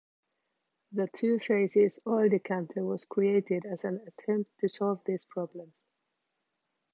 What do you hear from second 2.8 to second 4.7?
was created as an attempt to